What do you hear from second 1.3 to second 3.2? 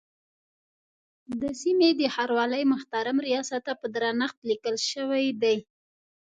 د سیمې د ښاروالۍ محترم